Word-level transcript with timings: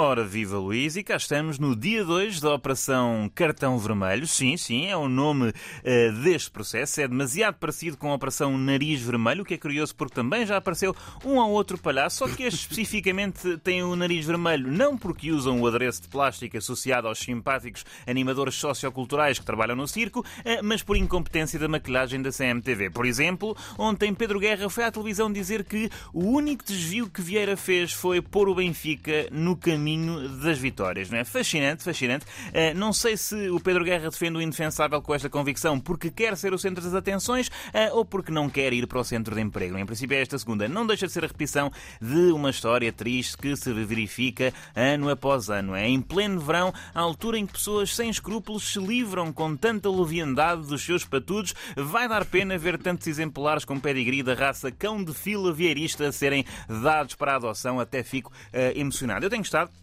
Ora, 0.00 0.24
viva 0.24 0.56
Luís, 0.56 0.94
e 0.94 1.02
cá 1.02 1.16
estamos 1.16 1.58
no 1.58 1.74
dia 1.74 2.04
2 2.04 2.38
da 2.38 2.54
Operação 2.54 3.28
Cartão 3.34 3.76
Vermelho. 3.80 4.28
Sim, 4.28 4.56
sim, 4.56 4.86
é 4.86 4.96
o 4.96 5.08
nome 5.08 5.48
uh, 5.48 6.22
deste 6.22 6.52
processo. 6.52 7.00
É 7.00 7.08
demasiado 7.08 7.56
parecido 7.56 7.96
com 7.96 8.12
a 8.12 8.14
Operação 8.14 8.56
Nariz 8.56 9.02
Vermelho, 9.02 9.42
o 9.42 9.44
que 9.44 9.54
é 9.54 9.58
curioso 9.58 9.96
porque 9.96 10.14
também 10.14 10.46
já 10.46 10.56
apareceu 10.56 10.94
um 11.24 11.38
ou 11.38 11.50
outro 11.50 11.76
palhaço, 11.78 12.18
só 12.18 12.28
que 12.28 12.44
este 12.44 12.60
especificamente 12.60 13.58
tem 13.58 13.82
o 13.82 13.96
nariz 13.96 14.24
vermelho, 14.24 14.70
não 14.70 14.96
porque 14.96 15.32
usam 15.32 15.60
o 15.60 15.66
adereço 15.66 16.02
de 16.02 16.08
plástico 16.08 16.56
associado 16.56 17.08
aos 17.08 17.18
simpáticos 17.18 17.84
animadores 18.06 18.54
socioculturais 18.54 19.40
que 19.40 19.44
trabalham 19.44 19.74
no 19.74 19.88
circo, 19.88 20.20
uh, 20.20 20.24
mas 20.62 20.80
por 20.80 20.96
incompetência 20.96 21.58
da 21.58 21.66
maquilhagem 21.66 22.22
da 22.22 22.30
CMTV. 22.30 22.90
Por 22.90 23.04
exemplo, 23.04 23.56
ontem 23.76 24.14
Pedro 24.14 24.38
Guerra 24.38 24.70
foi 24.70 24.84
à 24.84 24.92
televisão 24.92 25.32
dizer 25.32 25.64
que 25.64 25.90
o 26.14 26.24
único 26.24 26.64
desvio 26.64 27.10
que 27.10 27.20
Vieira 27.20 27.56
fez 27.56 27.92
foi 27.92 28.22
pôr 28.22 28.48
o 28.48 28.54
Benfica 28.54 29.26
no 29.32 29.56
caminho 29.56 29.87
caminho 29.88 30.28
das 30.28 30.58
vitórias. 30.58 31.08
Não 31.08 31.18
é? 31.18 31.24
Fascinante, 31.24 31.82
fascinante. 31.82 32.26
Uh, 32.26 32.76
não 32.76 32.92
sei 32.92 33.16
se 33.16 33.48
o 33.48 33.58
Pedro 33.58 33.84
Guerra 33.84 34.10
defende 34.10 34.36
o 34.36 34.42
indefensável 34.42 35.00
com 35.00 35.14
esta 35.14 35.30
convicção 35.30 35.80
porque 35.80 36.10
quer 36.10 36.36
ser 36.36 36.52
o 36.52 36.58
centro 36.58 36.84
das 36.84 36.94
atenções 36.94 37.48
uh, 37.48 37.94
ou 37.96 38.04
porque 38.04 38.30
não 38.30 38.50
quer 38.50 38.72
ir 38.72 38.86
para 38.86 38.98
o 38.98 39.04
centro 39.04 39.34
de 39.34 39.40
emprego. 39.40 39.78
Em 39.78 39.86
princípio, 39.86 40.16
é 40.16 40.20
esta 40.20 40.38
segunda. 40.38 40.68
Não 40.68 40.86
deixa 40.86 41.06
de 41.06 41.12
ser 41.12 41.24
a 41.24 41.26
repetição 41.26 41.72
de 42.00 42.32
uma 42.32 42.50
história 42.50 42.92
triste 42.92 43.38
que 43.38 43.56
se 43.56 43.72
verifica 43.72 44.52
ano 44.76 45.08
após 45.08 45.48
ano. 45.48 45.74
É 45.74 45.88
em 45.88 46.00
pleno 46.02 46.40
verão, 46.40 46.72
a 46.94 47.00
altura 47.00 47.38
em 47.38 47.46
que 47.46 47.54
pessoas 47.54 47.94
sem 47.94 48.10
escrúpulos 48.10 48.72
se 48.72 48.78
livram 48.78 49.32
com 49.32 49.56
tanta 49.56 49.88
leviandade 49.90 50.66
dos 50.66 50.84
seus 50.84 51.04
patudos, 51.04 51.54
vai 51.76 52.08
dar 52.08 52.24
pena 52.24 52.58
ver 52.58 52.78
tantos 52.78 53.06
exemplares 53.06 53.64
com 53.64 53.80
pedigree 53.80 54.22
da 54.22 54.34
raça 54.34 54.70
cão 54.70 55.02
de 55.02 55.14
fila 55.14 55.52
vieirista 55.52 56.10
serem 56.12 56.44
dados 56.82 57.14
para 57.14 57.32
a 57.32 57.36
adoção. 57.36 57.80
Até 57.80 58.02
fico 58.02 58.30
uh, 58.30 58.78
emocionado. 58.78 59.24
Eu 59.24 59.30
tenho 59.30 59.42
estado 59.42 59.70
eh, 59.70 59.77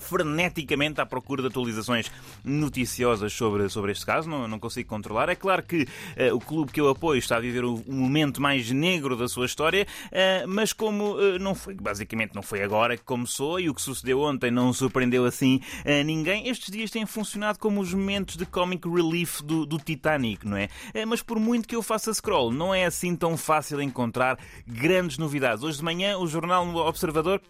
freneticamente 0.00 1.00
à 1.00 1.06
procura 1.06 1.42
de 1.42 1.48
atualizações 1.48 2.10
noticiosas 2.44 3.32
sobre, 3.32 3.68
sobre 3.68 3.92
este 3.92 4.04
caso, 4.04 4.28
não, 4.28 4.48
não 4.48 4.58
consigo 4.58 4.88
controlar. 4.88 5.28
É 5.28 5.34
claro 5.34 5.62
que 5.62 5.82
uh, 5.82 6.34
o 6.34 6.40
clube 6.40 6.72
que 6.72 6.80
eu 6.80 6.88
apoio 6.88 7.18
está 7.18 7.36
a 7.36 7.40
viver 7.40 7.64
o, 7.64 7.82
momento 7.86 8.40
mais 8.40 8.70
negro 8.70 9.16
da 9.16 9.28
sua 9.28 9.46
história, 9.46 9.86
uh, 10.06 10.48
mas 10.48 10.72
como 10.72 11.14
uh, 11.14 11.38
não 11.38 11.54
foi, 11.54 11.74
basicamente 11.74 12.34
não 12.34 12.42
foi 12.42 12.62
agora 12.62 12.96
que 12.96 13.04
começou 13.04 13.60
e 13.60 13.68
o 13.68 13.74
que 13.74 13.82
sucedeu 13.82 14.20
ontem 14.20 14.50
não 14.50 14.72
surpreendeu 14.72 15.24
assim 15.24 15.60
ninguém, 16.04 16.48
estes 16.48 16.70
dias 16.70 16.90
têm 16.90 17.06
funcionado 17.06 17.58
como 17.58 17.80
os 17.80 17.92
momentos 17.92 18.36
de 18.36 18.46
comic 18.46 18.88
relief 18.88 19.40
do, 19.42 19.66
do 19.66 19.78
Titanic, 19.78 20.46
não 20.46 20.56
é? 20.56 20.68
mas 21.06 21.22
por 21.22 21.38
muito 21.38 21.68
que 21.68 21.76
eu 21.76 21.82
faça 21.82 22.12
scroll, 22.12 22.52
não 22.52 22.74
é 22.74 22.84
assim 22.84 23.14
tão 23.16 23.36
fácil 23.36 23.80
encontrar 23.80 24.38
grandes 24.66 25.18
novidades. 25.18 25.62
Hoje 25.62 25.78
de 25.78 25.84
manhã 25.84 26.18
o 26.18 26.26
jornal 26.26 26.66
Observador 26.74 27.40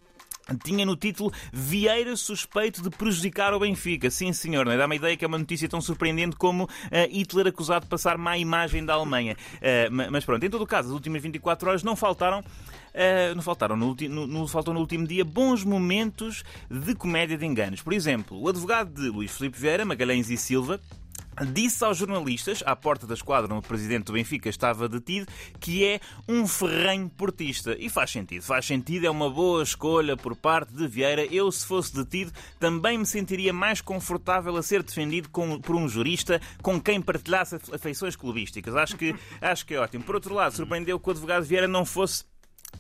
tinha 0.62 0.84
no 0.84 0.96
título 0.96 1.32
Vieira 1.52 2.16
suspeito 2.16 2.82
de 2.82 2.90
prejudicar 2.90 3.54
o 3.54 3.60
Benfica. 3.60 4.10
Sim, 4.10 4.32
senhor, 4.32 4.66
não 4.66 4.72
é? 4.72 4.76
dá 4.76 4.86
uma 4.86 4.94
ideia 4.94 5.16
que 5.16 5.24
é 5.24 5.28
uma 5.28 5.38
notícia 5.38 5.68
tão 5.68 5.80
surpreendente 5.80 6.36
como 6.36 6.64
uh, 6.64 6.68
Hitler 7.10 7.46
acusado 7.46 7.84
de 7.84 7.90
passar 7.90 8.18
má 8.18 8.36
imagem 8.36 8.84
da 8.84 8.94
Alemanha. 8.94 9.36
Uh, 9.56 10.10
mas 10.10 10.24
pronto, 10.24 10.44
em 10.44 10.50
todo 10.50 10.62
o 10.62 10.66
caso, 10.66 10.88
as 10.88 10.94
últimas 10.94 11.22
24 11.22 11.68
horas 11.68 11.82
não 11.82 11.96
faltaram. 11.96 12.40
Uh, 12.40 13.34
não 13.34 13.42
faltaram 13.42 13.76
no, 13.76 13.96
no, 14.08 14.26
no, 14.26 14.46
faltou 14.46 14.72
no 14.72 14.80
último 14.80 15.06
dia 15.06 15.24
bons 15.24 15.64
momentos 15.64 16.44
de 16.70 16.94
comédia 16.94 17.36
de 17.36 17.44
enganos. 17.44 17.82
Por 17.82 17.92
exemplo, 17.92 18.40
o 18.40 18.48
advogado 18.48 18.92
de 18.92 19.08
Luís 19.08 19.36
Filipe 19.36 19.58
Vieira, 19.58 19.84
Magalhães 19.84 20.30
e 20.30 20.36
Silva, 20.36 20.80
Disse 21.52 21.84
aos 21.84 21.98
jornalistas, 21.98 22.62
à 22.64 22.76
porta 22.76 23.06
da 23.06 23.14
esquadra 23.14 23.52
onde 23.52 23.64
o 23.64 23.68
presidente 23.68 24.04
do 24.04 24.12
Benfica 24.12 24.48
estava 24.48 24.88
detido, 24.88 25.26
que 25.58 25.84
é 25.84 26.00
um 26.28 26.46
ferrenho 26.46 27.08
portista. 27.08 27.76
E 27.78 27.88
faz 27.88 28.10
sentido, 28.10 28.42
faz 28.42 28.66
sentido, 28.66 29.06
é 29.06 29.10
uma 29.10 29.28
boa 29.28 29.62
escolha 29.62 30.16
por 30.16 30.36
parte 30.36 30.72
de 30.72 30.86
Vieira. 30.86 31.24
Eu, 31.26 31.50
se 31.50 31.66
fosse 31.66 31.94
detido, 31.94 32.32
também 32.60 32.98
me 32.98 33.06
sentiria 33.06 33.52
mais 33.52 33.80
confortável 33.80 34.56
a 34.56 34.62
ser 34.62 34.82
defendido 34.82 35.28
com, 35.28 35.60
por 35.60 35.74
um 35.74 35.88
jurista 35.88 36.40
com 36.62 36.80
quem 36.80 37.00
partilhasse 37.00 37.56
afeições 37.72 38.14
clubísticas. 38.14 38.76
Acho 38.76 38.96
que, 38.96 39.14
acho 39.40 39.66
que 39.66 39.74
é 39.74 39.80
ótimo. 39.80 40.04
Por 40.04 40.14
outro 40.14 40.34
lado, 40.34 40.54
surpreendeu 40.54 41.00
que 41.00 41.08
o 41.08 41.10
advogado 41.10 41.44
Vieira 41.44 41.66
não 41.66 41.84
fosse 41.84 42.24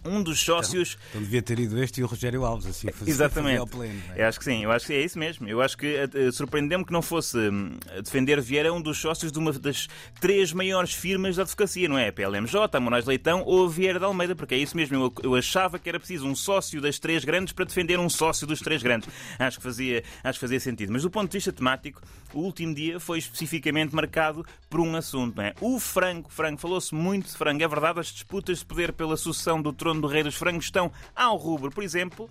um 0.04 0.22
dos 0.22 0.40
sócios. 0.40 0.96
Então, 0.96 1.08
então, 1.10 1.22
devia 1.22 1.42
ter 1.42 1.58
ido 1.58 1.82
este 1.82 2.00
e 2.00 2.04
o 2.04 2.06
Rogério 2.06 2.44
Alves, 2.44 2.66
assim, 2.66 2.90
fazer, 2.90 3.10
Exatamente. 3.10 3.58
Fazer 3.58 3.70
pleno, 3.70 4.02
é? 4.14 4.22
Eu 4.22 4.28
acho 4.28 4.38
que 4.38 4.44
sim, 4.44 4.64
eu 4.64 4.70
acho 4.70 4.86
que 4.86 4.92
é 4.92 5.00
isso 5.02 5.18
mesmo. 5.18 5.48
Eu 5.48 5.60
acho 5.60 5.76
que 5.76 5.94
uh, 5.94 6.32
surpreendeu-me 6.32 6.84
que 6.84 6.92
não 6.92 7.02
fosse 7.02 7.36
uh, 7.38 8.02
defender 8.02 8.40
Vieira 8.40 8.72
um 8.72 8.80
dos 8.80 8.98
sócios 8.98 9.32
de 9.32 9.38
uma 9.38 9.52
das 9.52 9.88
três 10.20 10.52
maiores 10.52 10.92
firmas 10.92 11.36
da 11.36 11.42
advocacia, 11.42 11.88
não 11.88 11.98
é? 11.98 12.08
A 12.08 12.12
PLMJ, 12.12 12.56
a 12.72 12.80
Moraes 12.80 13.06
Leitão 13.06 13.42
ou 13.44 13.66
a 13.66 13.68
Vieira 13.68 13.98
de 13.98 14.04
Almeida, 14.04 14.34
porque 14.34 14.54
é 14.54 14.58
isso 14.58 14.76
mesmo. 14.76 14.96
Eu, 14.96 15.14
eu, 15.22 15.34
achava 15.34 15.78
que 15.78 15.88
era 15.88 15.98
preciso 15.98 16.26
um 16.26 16.34
sócio 16.34 16.80
das 16.80 16.98
três 16.98 17.24
grandes 17.24 17.52
para 17.52 17.64
defender 17.64 17.98
um 17.98 18.08
sócio 18.08 18.46
dos 18.46 18.60
três 18.60 18.82
grandes. 18.82 19.08
Acho 19.38 19.58
que 19.58 19.62
fazia, 19.62 20.02
acho 20.22 20.38
que 20.38 20.44
fazia 20.44 20.60
sentido. 20.60 20.92
Mas 20.92 21.02
do 21.02 21.10
ponto 21.10 21.30
de 21.30 21.36
vista 21.36 21.52
temático, 21.52 22.00
o 22.32 22.40
último 22.40 22.74
dia 22.74 22.98
foi 23.00 23.18
especificamente 23.18 23.94
marcado 23.94 24.44
por 24.68 24.80
um 24.80 24.96
assunto, 24.96 25.36
não 25.36 25.44
é? 25.44 25.54
O 25.60 25.78
frango. 25.78 26.28
Frango, 26.28 26.58
falou-se 26.58 26.94
muito 26.94 27.28
de 27.28 27.36
frango. 27.36 27.62
É 27.62 27.68
verdade, 27.68 28.00
as 28.00 28.08
disputas 28.08 28.58
de 28.58 28.64
poder 28.64 28.92
pela 28.92 29.16
sucessão 29.16 29.60
do 29.62 29.72
trono 29.72 29.93
do 30.00 30.06
rei 30.06 30.22
dos 30.22 30.34
frangos 30.34 30.66
estão 30.66 30.90
ao 31.14 31.36
rubro. 31.36 31.70
Por 31.70 31.82
exemplo, 31.82 32.30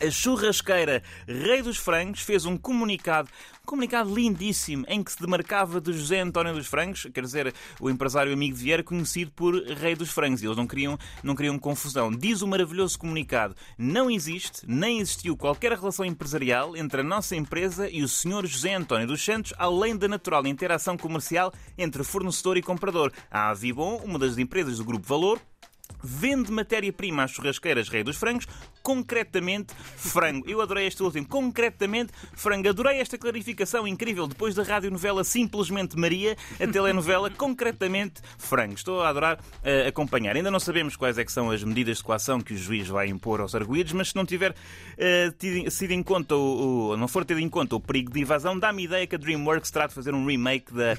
a 0.00 0.10
churrasqueira 0.10 1.02
Rei 1.26 1.60
dos 1.60 1.76
Frangos 1.76 2.20
fez 2.20 2.44
um 2.44 2.56
comunicado, 2.56 3.28
um 3.64 3.66
comunicado 3.66 4.14
lindíssimo, 4.14 4.84
em 4.86 5.02
que 5.02 5.10
se 5.10 5.20
demarcava 5.20 5.80
de 5.80 5.92
José 5.92 6.20
António 6.20 6.54
dos 6.54 6.68
Frangos, 6.68 7.08
quer 7.12 7.22
dizer, 7.22 7.52
o 7.80 7.90
empresário 7.90 8.32
amigo 8.32 8.56
de 8.56 8.62
Vieira, 8.62 8.84
conhecido 8.84 9.32
por 9.32 9.56
Rei 9.56 9.96
dos 9.96 10.10
Frangos. 10.10 10.40
E 10.40 10.46
eles 10.46 10.56
não 10.56 10.68
queriam, 10.68 10.96
não 11.20 11.34
queriam 11.34 11.58
confusão. 11.58 12.12
Diz 12.12 12.42
o 12.42 12.46
maravilhoso 12.46 12.96
comunicado: 12.96 13.56
não 13.76 14.08
existe, 14.08 14.62
nem 14.68 15.00
existiu 15.00 15.36
qualquer 15.36 15.72
relação 15.72 16.04
empresarial 16.04 16.76
entre 16.76 17.00
a 17.00 17.04
nossa 17.04 17.34
empresa 17.34 17.90
e 17.90 18.00
o 18.02 18.08
Sr. 18.08 18.46
José 18.46 18.74
António 18.74 19.08
dos 19.08 19.24
Santos, 19.24 19.52
além 19.58 19.96
da 19.96 20.06
natural 20.06 20.46
interação 20.46 20.96
comercial 20.96 21.52
entre 21.76 22.04
fornecedor 22.04 22.56
e 22.56 22.62
comprador. 22.62 23.12
A 23.28 23.50
Avibon, 23.50 23.96
uma 24.04 24.18
das 24.18 24.38
empresas 24.38 24.78
do 24.78 24.84
Grupo 24.84 25.08
Valor, 25.08 25.40
vende 26.02 26.50
matéria-prima 26.52 27.24
às 27.24 27.30
churrasqueiras 27.30 27.88
Rei 27.88 28.02
dos 28.02 28.16
Frangos, 28.16 28.46
concretamente 28.82 29.74
frango. 29.74 30.48
Eu 30.48 30.60
adorei 30.60 30.86
este 30.86 31.02
último, 31.02 31.26
concretamente 31.26 32.12
frango. 32.34 32.68
Adorei 32.68 33.00
esta 33.00 33.18
clarificação 33.18 33.86
incrível 33.86 34.26
depois 34.26 34.54
da 34.54 34.62
radionovela 34.62 35.24
Simplesmente 35.24 35.98
Maria, 35.98 36.36
a 36.54 36.66
telenovela 36.66 37.30
concretamente 37.30 38.22
frango. 38.38 38.74
Estou 38.74 39.02
a 39.02 39.08
adorar 39.08 39.38
uh, 39.38 39.88
acompanhar. 39.88 40.36
Ainda 40.36 40.50
não 40.50 40.60
sabemos 40.60 40.96
quais 40.96 41.18
é 41.18 41.24
que 41.24 41.32
são 41.32 41.50
as 41.50 41.62
medidas 41.62 41.98
de 41.98 42.04
coação 42.04 42.40
que 42.40 42.54
o 42.54 42.56
juiz 42.56 42.88
vai 42.88 43.08
impor 43.08 43.40
aos 43.40 43.54
arguídos, 43.54 43.92
mas 43.92 44.08
se 44.10 44.16
não 44.16 44.24
tiver 44.24 44.52
uh, 44.52 45.32
tido, 45.38 45.70
sido 45.70 45.92
em 45.92 46.02
conta 46.02 46.34
o, 46.34 46.90
o, 46.90 46.96
não 46.96 47.08
for 47.08 47.24
tido 47.24 47.40
em 47.40 47.48
conta 47.48 47.76
o 47.76 47.80
perigo 47.80 48.10
de 48.10 48.20
invasão, 48.20 48.58
dá-me 48.58 48.84
ideia 48.84 49.06
que 49.06 49.16
a 49.16 49.18
DreamWorks 49.18 49.70
terá 49.70 49.86
de 49.86 49.94
fazer 49.94 50.14
um 50.14 50.24
remake 50.24 50.72
da 50.72 50.96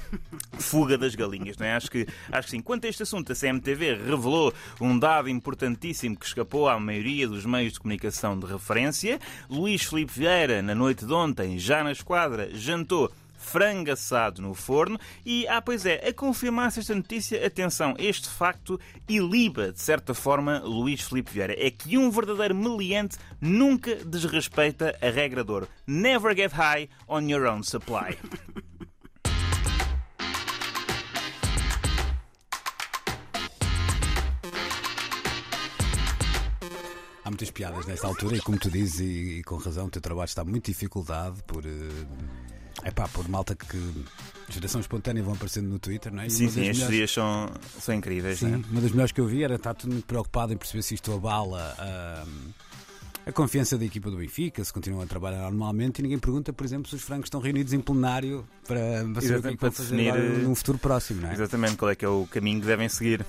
Fuga 0.59 0.97
das 0.97 1.15
Galinhas. 1.15 1.57
Não 1.57 1.65
é? 1.65 1.75
acho, 1.75 1.89
que, 1.89 2.07
acho 2.31 2.47
que 2.47 2.51
sim. 2.51 2.61
Quanto 2.61 2.85
a 2.85 2.89
este 2.89 3.03
assunto, 3.03 3.31
a 3.31 3.35
CMTV 3.35 3.95
revelou 3.95 4.53
um 4.79 4.97
dado 4.97 5.29
importantíssimo 5.29 6.17
que 6.17 6.25
escapou 6.25 6.67
à 6.67 6.79
maioria 6.79 7.27
dos 7.27 7.45
meios 7.45 7.73
de 7.73 7.79
comunicação 7.79 8.39
de 8.39 8.45
referência. 8.45 9.19
Luís 9.49 9.83
Filipe 9.83 10.11
Vieira, 10.13 10.61
na 10.61 10.75
noite 10.75 11.05
de 11.05 11.13
ontem, 11.13 11.57
já 11.57 11.83
na 11.83 11.91
esquadra, 11.91 12.49
jantou 12.53 13.11
frango 13.39 13.91
assado 13.91 14.41
no 14.41 14.53
forno 14.53 14.99
e, 15.25 15.47
ah, 15.47 15.61
pois 15.61 15.85
é, 15.85 16.07
a 16.07 16.13
confirmar-se 16.13 16.81
esta 16.81 16.93
notícia, 16.93 17.45
atenção, 17.45 17.95
este 17.97 18.29
facto 18.29 18.79
iliba, 19.07 19.71
de 19.71 19.81
certa 19.81 20.13
forma, 20.13 20.59
Luís 20.59 21.01
Filipe 21.01 21.31
Vieira. 21.31 21.55
É 21.57 21.71
que 21.71 21.97
um 21.97 22.11
verdadeiro 22.11 22.53
meliante 22.53 23.17
nunca 23.41 23.95
desrespeita 23.95 24.95
a 25.01 25.09
regra 25.09 25.43
de 25.43 25.51
ouro. 25.51 25.67
Never 25.87 26.35
get 26.35 26.51
high 26.51 26.89
on 27.07 27.29
your 27.29 27.47
own 27.47 27.63
supply. 27.63 28.17
Há 37.29 37.31
muitas 37.31 37.51
piadas 37.51 37.85
nesta 37.85 38.07
altura 38.07 38.37
e, 38.37 38.41
como 38.41 38.57
tu 38.57 38.71
dizes, 38.71 39.01
e, 39.01 39.37
e 39.37 39.43
com 39.43 39.55
razão, 39.57 39.85
o 39.85 39.89
teu 39.91 40.01
trabalho 40.01 40.25
está 40.25 40.43
muito 40.43 40.65
dificuldade 40.65 41.43
por. 41.45 41.63
É 42.83 42.89
pá, 42.89 43.07
por 43.07 43.29
malta 43.29 43.53
que. 43.53 43.77
Geração 44.49 44.81
espontânea 44.81 45.21
vão 45.21 45.35
aparecendo 45.35 45.67
no 45.69 45.77
Twitter, 45.77 46.11
não 46.11 46.23
é? 46.23 46.25
E 46.25 46.31
sim, 46.31 46.49
sim, 46.49 46.61
estes 46.61 46.77
melhores... 46.77 46.95
dias 46.95 47.11
são, 47.11 47.51
são 47.79 47.93
incríveis. 47.93 48.39
Sim, 48.39 48.53
é? 48.53 48.71
uma 48.71 48.81
das 48.81 48.89
melhores 48.89 49.11
que 49.11 49.21
eu 49.21 49.27
vi 49.27 49.43
era 49.43 49.55
estar 49.55 49.75
tudo 49.75 49.91
muito 49.91 50.07
preocupado 50.07 50.53
em 50.53 50.57
perceber 50.57 50.81
se 50.81 50.95
isto 50.95 51.13
abala 51.13 51.75
a, 51.77 52.25
a 53.27 53.31
confiança 53.31 53.77
da 53.77 53.85
equipa 53.85 54.09
do 54.09 54.17
Benfica, 54.17 54.63
se 54.63 54.73
continuam 54.73 55.03
a 55.03 55.05
trabalhar 55.05 55.51
normalmente 55.51 55.99
e 55.99 56.01
ninguém 56.01 56.17
pergunta, 56.17 56.51
por 56.51 56.65
exemplo, 56.65 56.89
se 56.89 56.95
os 56.95 57.03
francos 57.03 57.27
estão 57.27 57.39
reunidos 57.39 57.73
em 57.73 57.79
plenário 57.79 58.43
para, 58.67 59.05
para 59.13 59.23
é 59.23 59.31
fazer 59.31 59.55
definir, 59.55 60.15
num 60.41 60.55
futuro 60.55 60.79
próximo, 60.79 61.21
não 61.21 61.29
é? 61.29 61.33
Exatamente, 61.33 61.75
qual 61.75 61.91
é 61.91 61.95
que 61.95 62.03
é 62.03 62.09
o 62.09 62.25
caminho 62.25 62.59
que 62.59 62.65
devem 62.65 62.89
seguir. 62.89 63.23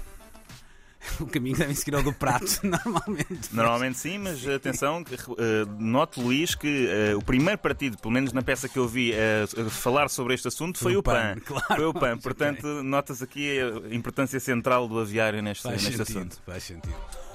O 1.24 1.26
caminho 1.26 1.56
devem 1.56 1.74
seguir 1.74 1.94
ao 1.94 2.02
do 2.02 2.12
prato, 2.12 2.60
normalmente. 2.64 3.52
Normalmente 3.52 3.98
sim, 3.98 4.18
mas 4.18 4.46
atenção, 4.46 5.02
uh, 5.02 5.36
note 5.78 6.20
Luís 6.20 6.54
que 6.54 6.86
uh, 6.86 7.18
o 7.18 7.24
primeiro 7.24 7.58
partido, 7.58 7.98
pelo 7.98 8.12
menos 8.12 8.32
na 8.32 8.42
peça 8.42 8.68
que 8.68 8.78
eu 8.78 8.88
vi, 8.88 9.12
uh, 9.12 9.70
falar 9.70 10.08
sobre 10.08 10.34
este 10.34 10.48
assunto 10.48 10.78
foi 10.78 10.96
o, 10.96 11.00
o 11.00 11.02
PAN. 11.02 11.34
PAN. 11.34 11.40
Claro. 11.40 11.76
Foi 11.76 11.84
o 11.84 11.94
PAN. 11.94 12.18
Portanto, 12.18 12.66
notas 12.82 13.22
aqui 13.22 13.58
a 13.60 13.94
importância 13.94 14.40
central 14.40 14.88
do 14.88 14.98
aviário 14.98 15.42
neste, 15.42 15.62
faz 15.62 15.82
neste 15.82 15.96
sentido, 15.98 16.18
assunto. 16.18 16.42
Faz 16.44 16.64
sentido. 16.64 16.94